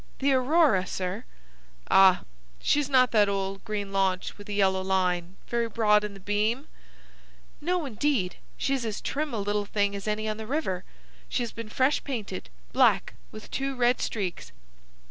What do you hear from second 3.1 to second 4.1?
that old green